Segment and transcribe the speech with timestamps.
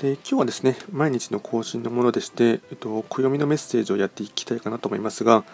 [0.00, 5.44] で今日はですね、毎日の更新のものでして、えっと、暦のメッセージをやっていきたいかなと思いますが、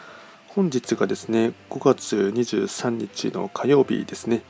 [0.47, 4.43] 本日がですね、5月23日の火曜日ですね。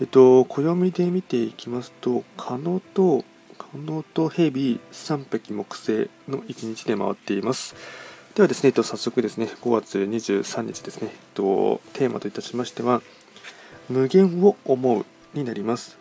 [0.00, 3.24] えっと、暦で見ていきますと、可能と、
[3.58, 7.74] 可能と蛇、3匹木星の1日で回っています。
[8.36, 13.02] ではですね、えっと、早速ですね、5月23日ですね、えっと、テーマといたしましては、
[13.88, 15.04] 無限を思う
[15.36, 15.98] になります。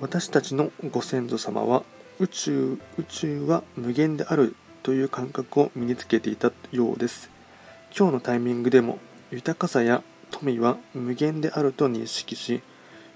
[0.00, 1.84] 私たちのご先祖様は
[2.22, 7.30] 宇宙宇宙は無限であるという感覚を身につけていたようです。
[7.98, 9.00] 今日のタイミングでも
[9.32, 12.62] 豊かさや富は無限であると認識し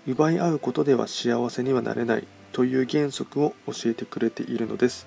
[0.09, 5.07] 奪い合うことでは幸せにはなれないという原則を教えてくれているのです。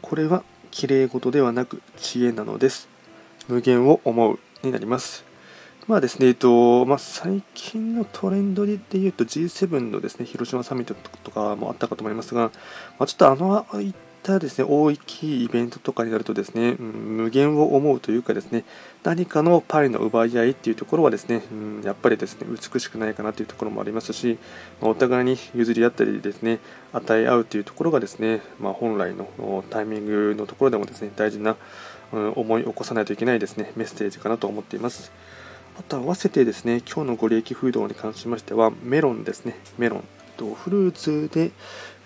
[0.00, 2.88] これはきれい事ではなく知恵なのです。
[3.48, 5.25] 無限を思うになります。
[5.86, 12.50] まあですね、えっとまあ、最近のトレンドでいうと G7 のですね広島サミットとかもあったかと思いますが、
[12.98, 16.86] まあ、ちょっとあのいったですね大きいイベントとかになるとですね、うん、
[17.18, 18.64] 無限を思うというかですね
[19.04, 24.40] 何かのパリの奪い合いっていうところはですね、うん、やっぱりですね美しくないかなというところもありますし、
[24.80, 26.58] まあ、お互いに譲り合ったりですね
[26.94, 29.28] 与え合うというところがですね、まあ、本来の
[29.70, 31.54] タイミングのところでもですね大事な、
[32.12, 35.12] うん、思い起こさないといけないですねメッセージかなと思っています。
[35.78, 40.04] あと合わせてですね、今日のご利益フードに関しましては、メロンですね、メロン。
[40.36, 41.50] とフルーツで、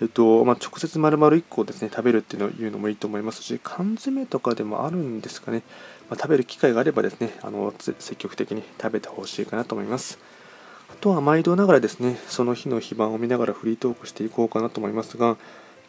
[0.01, 5.63] えっとまあ、直接丸々1個ですね食べるっていうのもいいと思いますし缶詰とかでもあるんですかね、
[6.09, 10.17] まあ、食べる機会があればですねあの積極的に食べてほしいかなと思います。
[10.89, 15.37] あとは毎度ながらですねその日の非番を見ながらフリートークしていこうかなと思いますが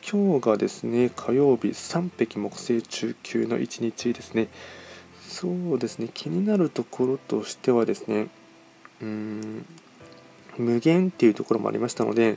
[0.08, 4.48] 今日がですね火曜日3匹木星中級の1日ですね。
[5.32, 6.10] そうですね。
[6.12, 8.28] 気になるところとしてはですね
[9.00, 9.64] うん
[10.58, 12.36] 無限っていうところもありましたので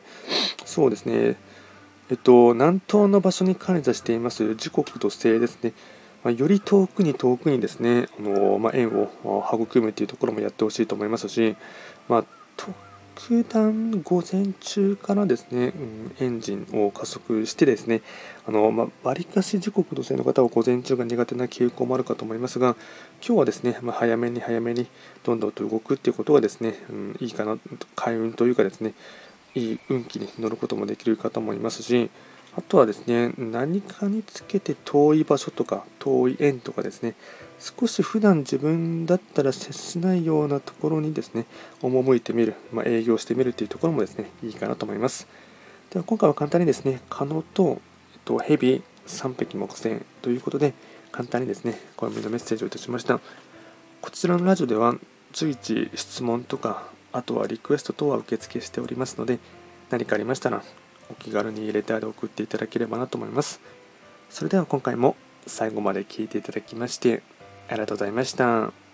[0.66, 1.36] そうですね。
[2.10, 5.74] えっと南東の場所に管理しています時刻と星ですね。
[6.24, 11.56] まより遠くに遠くにですねあの、まあ、縁を育むというところもやってほしいと思いますし、
[12.08, 12.26] まあ、
[13.16, 18.02] 特段午前中からですね、うん、エンジンを加速してですね、
[18.46, 22.76] あの、まあ、割かし時刻土星の方は午前中が苦手な傾向もあるかと思いますが、
[23.26, 24.86] 今日はですね、まあ、早めに早めに
[25.24, 27.58] どんどんと動くっていうことがですね、うん、いいかな、
[27.96, 28.94] 開運というかですね、
[29.56, 32.10] いい運気に乗ることもできるかと思いますし、
[32.58, 37.16] あとはですね、何かにつけて遠い場所とか、遠い円とかですね、
[37.60, 41.46] 少し普段自分だったら接しないようなところにですね、
[41.82, 45.28] 赴いてみる、まあ、営業してみるというところもですね、いいかなと思います。
[45.90, 47.82] では今回は簡単にですね、可能と、
[48.14, 50.74] えっと、ヘビ、3匹木星ということで、
[51.12, 53.20] 簡単にですね、こののメッセージをいたしました。
[54.02, 54.96] こちらのラジオでは、
[55.32, 59.40] 随時質問とか、あとはリクエスト等は受付しておりますので、
[59.90, 60.64] 何かありましたら、
[61.10, 63.62] お気軽にレターで送っていただければなと思います。
[64.30, 65.16] それでは今回も
[65.48, 67.22] 最後まで聴いていただきまして
[67.68, 68.85] ありがとうございました。